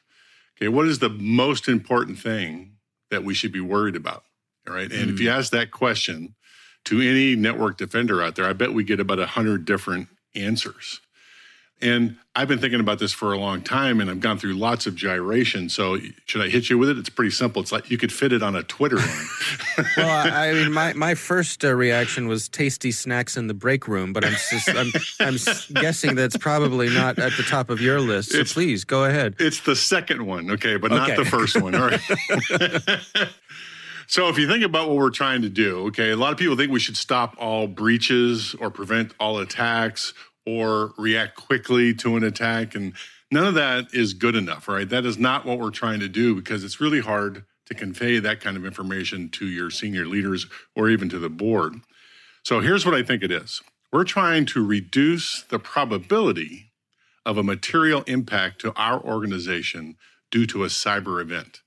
Okay, 0.56 0.68
what 0.68 0.86
is 0.86 1.00
the 1.00 1.08
most 1.08 1.68
important 1.68 2.18
thing 2.18 2.76
that 3.10 3.24
we 3.24 3.34
should 3.34 3.52
be 3.52 3.60
worried 3.60 3.96
about? 3.96 4.24
All 4.68 4.74
right, 4.74 4.90
and 4.90 5.10
mm. 5.10 5.12
if 5.12 5.20
you 5.20 5.30
ask 5.30 5.50
that 5.52 5.70
question 5.70 6.34
to 6.84 7.00
any 7.00 7.34
network 7.34 7.76
defender 7.76 8.22
out 8.22 8.36
there, 8.36 8.46
I 8.46 8.52
bet 8.52 8.72
we 8.72 8.84
get 8.84 9.00
about 9.00 9.18
a 9.18 9.26
hundred 9.26 9.64
different 9.64 10.08
answers. 10.34 11.00
And 11.82 12.16
I've 12.34 12.48
been 12.48 12.58
thinking 12.58 12.80
about 12.80 12.98
this 12.98 13.12
for 13.12 13.34
a 13.34 13.38
long 13.38 13.60
time 13.60 14.00
and 14.00 14.10
I've 14.10 14.20
gone 14.20 14.38
through 14.38 14.54
lots 14.54 14.86
of 14.86 14.94
gyration. 14.94 15.68
So 15.68 15.98
should 16.24 16.40
I 16.40 16.48
hit 16.48 16.70
you 16.70 16.78
with 16.78 16.88
it? 16.88 16.96
It's 16.96 17.10
pretty 17.10 17.30
simple. 17.30 17.60
It's 17.60 17.70
like 17.70 17.90
you 17.90 17.98
could 17.98 18.12
fit 18.12 18.32
it 18.32 18.42
on 18.42 18.56
a 18.56 18.62
Twitter 18.62 18.96
line. 18.96 19.26
well, 19.96 20.08
I, 20.08 20.48
I, 20.48 20.52
mean, 20.54 20.72
my, 20.72 20.94
my 20.94 21.14
first 21.14 21.64
uh, 21.64 21.74
reaction 21.74 22.28
was 22.28 22.48
tasty 22.48 22.92
snacks 22.92 23.36
in 23.36 23.46
the 23.46 23.54
break 23.54 23.86
room, 23.88 24.14
but 24.14 24.24
I'm 24.24 24.32
just, 24.32 24.68
I'm, 24.70 24.90
I'm 25.20 25.36
guessing 25.82 26.14
that's 26.14 26.36
probably 26.38 26.88
not 26.88 27.18
at 27.18 27.32
the 27.36 27.42
top 27.42 27.68
of 27.68 27.80
your 27.82 28.00
list. 28.00 28.32
So 28.32 28.38
it's, 28.38 28.54
please 28.54 28.84
go 28.84 29.04
ahead. 29.04 29.36
It's 29.38 29.60
the 29.60 29.76
second 29.76 30.24
one, 30.24 30.50
okay, 30.52 30.78
but 30.78 30.92
okay. 30.92 31.08
not 31.08 31.16
the 31.16 31.26
first 31.26 31.60
one. 31.60 31.74
All 31.74 31.88
right. 31.88 33.28
So 34.08 34.28
if 34.28 34.38
you 34.38 34.46
think 34.46 34.62
about 34.62 34.88
what 34.88 34.98
we're 34.98 35.10
trying 35.10 35.42
to 35.42 35.48
do, 35.48 35.86
okay, 35.88 36.10
a 36.10 36.16
lot 36.16 36.32
of 36.32 36.38
people 36.38 36.56
think 36.56 36.70
we 36.70 36.78
should 36.78 36.96
stop 36.96 37.34
all 37.38 37.66
breaches 37.66 38.54
or 38.60 38.70
prevent 38.70 39.12
all 39.18 39.38
attacks 39.38 40.14
or 40.46 40.92
react 40.96 41.36
quickly 41.36 41.92
to 41.94 42.16
an 42.16 42.24
attack. 42.24 42.74
And 42.74 42.92
none 43.30 43.46
of 43.46 43.54
that 43.54 43.86
is 43.92 44.14
good 44.14 44.36
enough, 44.36 44.68
right? 44.68 44.88
That 44.88 45.04
is 45.04 45.18
not 45.18 45.44
what 45.44 45.58
we're 45.58 45.70
trying 45.70 46.00
to 46.00 46.08
do 46.08 46.34
because 46.34 46.64
it's 46.64 46.80
really 46.80 47.00
hard 47.00 47.44
to 47.66 47.74
convey 47.74 48.18
that 48.20 48.40
kind 48.40 48.56
of 48.56 48.64
information 48.64 49.28
to 49.30 49.46
your 49.46 49.70
senior 49.70 50.06
leaders 50.06 50.46
or 50.74 50.88
even 50.88 51.08
to 51.08 51.18
the 51.18 51.28
board. 51.28 51.74
So 52.44 52.60
here's 52.60 52.86
what 52.86 52.94
I 52.94 53.02
think 53.02 53.22
it 53.22 53.32
is 53.32 53.60
we're 53.92 54.04
trying 54.04 54.46
to 54.46 54.64
reduce 54.64 55.42
the 55.42 55.58
probability 55.58 56.70
of 57.24 57.38
a 57.38 57.42
material 57.42 58.02
impact 58.06 58.60
to 58.60 58.72
our 58.74 59.00
organization 59.00 59.96
due 60.30 60.46
to 60.46 60.62
a 60.62 60.68
cyber 60.68 61.20
event. 61.20 61.60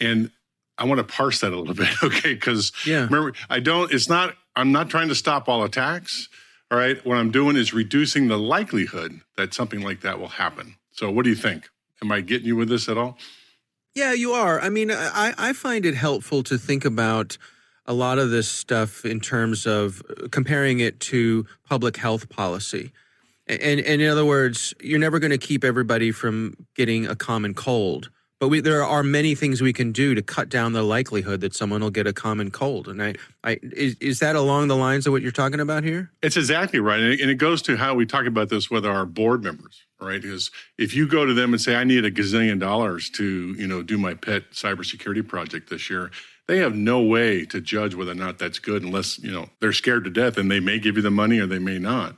And 0.00 0.30
I 0.78 0.84
want 0.84 0.98
to 0.98 1.04
parse 1.04 1.40
that 1.40 1.52
a 1.52 1.56
little 1.56 1.74
bit, 1.74 1.90
okay? 2.02 2.34
Because 2.34 2.72
yeah. 2.86 3.04
remember, 3.04 3.34
I 3.50 3.60
don't, 3.60 3.92
it's 3.92 4.08
not, 4.08 4.34
I'm 4.56 4.72
not 4.72 4.88
trying 4.88 5.08
to 5.08 5.14
stop 5.14 5.48
all 5.48 5.62
attacks. 5.62 6.28
All 6.72 6.78
right. 6.78 7.04
What 7.04 7.18
I'm 7.18 7.30
doing 7.30 7.56
is 7.56 7.74
reducing 7.74 8.28
the 8.28 8.38
likelihood 8.38 9.20
that 9.36 9.52
something 9.52 9.82
like 9.82 10.00
that 10.00 10.18
will 10.18 10.28
happen. 10.28 10.76
So, 10.90 11.10
what 11.10 11.24
do 11.24 11.28
you 11.28 11.36
think? 11.36 11.68
Am 12.02 12.10
I 12.10 12.22
getting 12.22 12.46
you 12.46 12.56
with 12.56 12.70
this 12.70 12.88
at 12.88 12.96
all? 12.96 13.18
Yeah, 13.94 14.14
you 14.14 14.32
are. 14.32 14.58
I 14.58 14.70
mean, 14.70 14.90
I, 14.90 15.34
I 15.36 15.52
find 15.52 15.84
it 15.84 15.94
helpful 15.94 16.42
to 16.44 16.56
think 16.56 16.86
about 16.86 17.36
a 17.84 17.92
lot 17.92 18.18
of 18.18 18.30
this 18.30 18.48
stuff 18.48 19.04
in 19.04 19.20
terms 19.20 19.66
of 19.66 20.00
uh, 20.08 20.28
comparing 20.28 20.80
it 20.80 20.98
to 21.00 21.44
public 21.68 21.98
health 21.98 22.30
policy. 22.30 22.90
And, 23.46 23.80
and 23.80 24.00
in 24.00 24.08
other 24.08 24.24
words, 24.24 24.72
you're 24.80 24.98
never 24.98 25.18
going 25.18 25.30
to 25.30 25.36
keep 25.36 25.64
everybody 25.64 26.10
from 26.10 26.56
getting 26.74 27.06
a 27.06 27.14
common 27.14 27.52
cold 27.52 28.08
but 28.42 28.48
we, 28.48 28.60
there 28.60 28.82
are 28.82 29.04
many 29.04 29.36
things 29.36 29.62
we 29.62 29.72
can 29.72 29.92
do 29.92 30.16
to 30.16 30.20
cut 30.20 30.48
down 30.48 30.72
the 30.72 30.82
likelihood 30.82 31.40
that 31.42 31.54
someone 31.54 31.80
will 31.80 31.92
get 31.92 32.08
a 32.08 32.12
common 32.12 32.50
cold. 32.50 32.88
And 32.88 33.00
I, 33.00 33.14
I 33.44 33.60
is, 33.62 33.94
is 34.00 34.18
that 34.18 34.34
along 34.34 34.66
the 34.66 34.74
lines 34.74 35.06
of 35.06 35.12
what 35.12 35.22
you're 35.22 35.30
talking 35.30 35.60
about 35.60 35.84
here? 35.84 36.10
It's 36.24 36.36
exactly 36.36 36.80
right, 36.80 36.98
and 36.98 37.12
it, 37.12 37.20
and 37.20 37.30
it 37.30 37.36
goes 37.36 37.62
to 37.62 37.76
how 37.76 37.94
we 37.94 38.04
talk 38.04 38.26
about 38.26 38.48
this 38.48 38.68
with 38.68 38.84
our 38.84 39.06
board 39.06 39.44
members, 39.44 39.84
right? 40.00 40.20
Because 40.20 40.50
if 40.76 40.92
you 40.92 41.06
go 41.06 41.24
to 41.24 41.32
them 41.32 41.52
and 41.52 41.62
say, 41.62 41.76
"I 41.76 41.84
need 41.84 42.04
a 42.04 42.10
gazillion 42.10 42.58
dollars 42.58 43.10
to, 43.10 43.54
you 43.56 43.68
know, 43.68 43.80
do 43.80 43.96
my 43.96 44.14
pet 44.14 44.50
cybersecurity 44.50 45.24
project 45.28 45.70
this 45.70 45.88
year," 45.88 46.10
they 46.48 46.58
have 46.58 46.74
no 46.74 47.00
way 47.00 47.44
to 47.44 47.60
judge 47.60 47.94
whether 47.94 48.10
or 48.10 48.16
not 48.16 48.40
that's 48.40 48.58
good 48.58 48.82
unless 48.82 49.20
you 49.20 49.30
know 49.30 49.50
they're 49.60 49.72
scared 49.72 50.02
to 50.02 50.10
death, 50.10 50.36
and 50.36 50.50
they 50.50 50.58
may 50.58 50.80
give 50.80 50.96
you 50.96 51.02
the 51.02 51.12
money 51.12 51.38
or 51.38 51.46
they 51.46 51.60
may 51.60 51.78
not. 51.78 52.16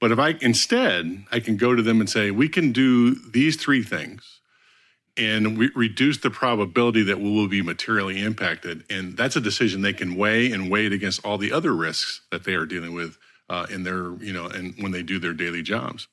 But 0.00 0.12
if 0.12 0.20
I 0.20 0.36
instead 0.40 1.24
I 1.32 1.40
can 1.40 1.56
go 1.56 1.74
to 1.74 1.82
them 1.82 1.98
and 1.98 2.08
say, 2.08 2.30
"We 2.30 2.48
can 2.48 2.70
do 2.70 3.16
these 3.16 3.56
three 3.56 3.82
things." 3.82 4.37
And 5.18 5.58
we 5.58 5.70
reduce 5.74 6.18
the 6.18 6.30
probability 6.30 7.02
that 7.02 7.20
we 7.20 7.30
will 7.30 7.48
be 7.48 7.62
materially 7.62 8.22
impacted. 8.22 8.84
And 8.88 9.16
that's 9.16 9.36
a 9.36 9.40
decision 9.40 9.82
they 9.82 9.92
can 9.92 10.14
weigh 10.14 10.52
and 10.52 10.70
weigh 10.70 10.86
it 10.86 10.92
against 10.92 11.24
all 11.24 11.38
the 11.38 11.52
other 11.52 11.74
risks 11.74 12.22
that 12.30 12.44
they 12.44 12.54
are 12.54 12.66
dealing 12.66 12.94
with 12.94 13.18
uh, 13.50 13.66
in 13.70 13.82
their, 13.82 14.12
you 14.22 14.32
know, 14.32 14.46
and 14.46 14.74
when 14.78 14.92
they 14.92 15.02
do 15.02 15.18
their 15.18 15.32
daily 15.32 15.62
jobs. 15.62 16.08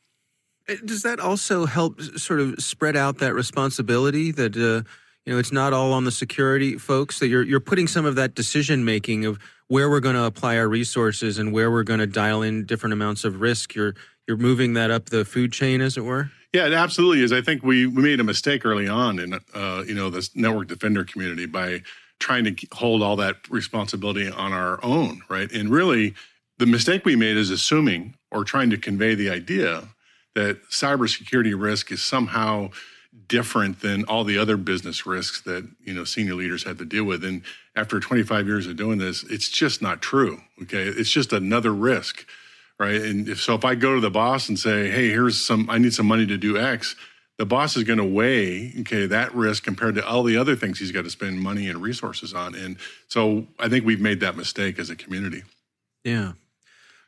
Uh, 0.68 0.76
does 0.84 1.04
that 1.04 1.20
also 1.20 1.66
help 1.66 2.02
sort 2.02 2.40
of 2.40 2.60
spread 2.60 2.96
out 2.96 3.20
that 3.20 3.34
responsibility 3.34 4.32
that, 4.32 4.56
uh, 4.56 4.88
you 5.26 5.34
know, 5.34 5.40
it's 5.40 5.52
not 5.52 5.74
all 5.74 5.94
on 5.94 6.06
the 6.06 6.12
security 6.12 6.78
folks, 6.78 7.20
that 7.20 7.28
you're, 7.28 7.44
you're 7.44 7.60
putting 7.60 7.88
some 7.88 8.06
of 8.06 8.16
that 8.16 8.36
decision 8.36 8.84
making 8.84 9.26
of 9.26 9.38
where 9.68 9.90
we're 9.90 10.00
going 10.00 10.16
to 10.16 10.24
apply 10.24 10.58
our 10.58 10.68
resources 10.68 11.38
and 11.38 11.52
where 11.52 11.72
we're 11.72 11.84
going 11.84 12.00
to 12.00 12.08
dial 12.08 12.42
in 12.42 12.66
different 12.66 12.94
amounts 12.94 13.24
of 13.24 13.42
risk. 13.42 13.76
You're, 13.76 13.96
you're 14.28 14.38
moving 14.38 14.74
that 14.74 14.92
up 14.92 15.10
the 15.10 15.26
food 15.26 15.52
chain, 15.52 15.82
as 15.82 15.98
it 15.98 16.02
were? 16.02 16.32
Yeah, 16.56 16.68
it 16.68 16.74
absolutely 16.74 17.22
is. 17.22 17.34
I 17.34 17.42
think 17.42 17.64
we, 17.64 17.86
we 17.86 18.02
made 18.02 18.22
a 18.22 18.24
mistake 18.24 18.66
early 18.66 18.88
on 18.88 19.20
in 19.20 19.34
uh, 19.34 19.84
you 19.86 19.94
know 19.94 20.10
this 20.10 20.34
network 20.38 20.70
defender 20.70 21.04
community 21.04 21.46
by 21.46 21.82
trying 22.20 22.46
to 22.46 22.56
hold 22.72 23.04
all 23.04 23.18
that 23.18 23.36
responsibility 23.50 24.30
on 24.30 24.54
our 24.54 24.80
own, 24.82 25.22
right? 25.28 25.52
And 25.52 25.70
really, 25.70 26.14
the 26.58 26.66
mistake 26.66 27.04
we 27.04 27.18
made 27.18 27.36
is 27.36 27.50
assuming 27.50 28.16
or 28.32 28.46
trying 28.46 28.70
to 28.70 28.78
convey 28.78 29.16
the 29.16 29.30
idea 29.30 29.90
that 30.34 30.64
cybersecurity 30.70 31.54
risk 31.62 31.92
is 31.92 32.02
somehow 32.02 32.70
different 33.28 33.82
than 33.82 34.06
all 34.06 34.24
the 34.24 34.38
other 34.38 34.56
business 34.56 35.06
risks 35.06 35.42
that 35.42 35.68
you 35.84 35.94
know 35.94 36.06
senior 36.06 36.36
leaders 36.36 36.64
have 36.64 36.78
to 36.78 36.86
deal 36.86 37.04
with. 37.04 37.26
And 37.26 37.42
after 37.76 38.00
25 38.00 38.48
years 38.48 38.66
of 38.66 38.78
doing 38.78 38.98
this, 38.98 39.24
it's 39.24 39.50
just 39.50 39.82
not 39.82 40.02
true. 40.02 40.40
Okay, 40.62 40.84
it's 40.88 41.12
just 41.12 41.34
another 41.34 41.74
risk 41.74 42.26
right? 42.80 43.02
And 43.02 43.28
if 43.28 43.42
so, 43.42 43.56
if 43.56 43.66
I 43.66 43.76
go 43.76 43.96
to 43.96 44.02
the 44.02 44.12
boss 44.12 44.50
and 44.50 44.58
say, 44.58 44.90
"Hey, 44.90 45.10
here's 45.10 45.38
some, 45.38 45.70
I 45.70 45.78
need 45.78 45.94
some 45.94 46.06
money 46.06 46.26
to 46.26 46.38
do 46.38 46.58
X," 46.58 46.96
the 47.38 47.46
boss 47.46 47.76
is 47.78 47.84
going 47.84 48.00
to 48.00 48.06
weigh 48.06 48.74
okay 48.82 49.06
that 49.08 49.34
risk 49.36 49.64
compared 49.64 49.96
to 49.96 50.06
all 50.06 50.24
the 50.24 50.38
other 50.38 50.56
things 50.56 50.80
he's 50.80 50.92
got 50.92 51.04
to 51.04 51.10
spend 51.10 51.40
money 51.40 51.70
and 51.70 51.82
resources 51.82 52.34
on. 52.34 52.56
And 52.56 52.78
so, 53.08 53.48
I 53.60 53.70
think 53.70 53.86
we've 53.86 54.02
made 54.02 54.20
that 54.22 54.36
mistake 54.36 54.80
as 54.80 54.90
a 54.90 54.96
community. 54.96 55.44
Yeah. 56.04 56.34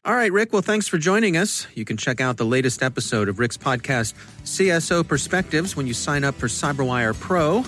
All 0.06 0.16
right, 0.16 0.32
Rick. 0.32 0.54
Well, 0.54 0.62
thanks 0.62 0.88
for 0.88 0.98
joining 0.98 1.36
us. 1.36 1.68
You 1.74 1.84
can 1.84 1.98
check 1.98 2.22
out 2.22 2.38
the 2.38 2.46
latest 2.46 2.82
episode 2.82 3.28
of 3.28 3.40
Rick's 3.40 3.58
podcast, 3.58 4.14
CSO 4.46 5.06
Perspectives, 5.06 5.76
when 5.76 5.86
you 5.86 5.94
sign 5.94 6.24
up 6.24 6.36
for 6.36 6.48
CyberWire 6.48 7.20
Pro. 7.20 7.66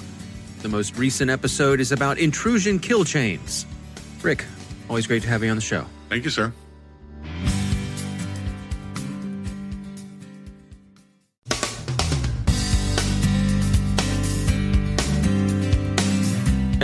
The 0.61 0.69
most 0.69 0.97
recent 0.97 1.29
episode 1.29 1.81
is 1.81 1.91
about 1.91 2.17
intrusion 2.17 2.79
kill 2.79 3.03
chains. 3.03 3.65
Rick, 4.21 4.45
always 4.89 5.05
great 5.05 5.21
to 5.23 5.27
have 5.29 5.43
you 5.43 5.49
on 5.49 5.57
the 5.57 5.61
show. 5.61 5.85
Thank 6.07 6.23
you, 6.23 6.29
sir. 6.29 6.53